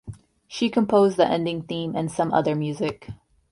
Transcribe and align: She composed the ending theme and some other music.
She 0.47 0.71
composed 0.71 1.17
the 1.17 1.27
ending 1.27 1.61
theme 1.61 1.95
and 1.95 2.11
some 2.11 2.33
other 2.33 2.55
music. 2.55 3.07